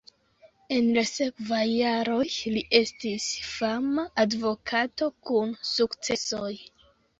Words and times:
En 0.77 0.87
la 0.95 1.01
sekvaj 1.09 1.59
jaroj 1.73 2.23
li 2.55 2.63
estis 2.79 3.29
fama 3.51 4.07
advokato 4.27 5.13
kun 5.31 5.55
sukcesoj. 5.77 6.53